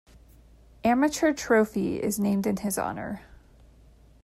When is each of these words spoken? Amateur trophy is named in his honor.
Amateur 0.83 1.31
trophy 1.31 1.97
is 2.01 2.17
named 2.17 2.47
in 2.47 2.57
his 2.57 2.75
honor. 2.79 3.21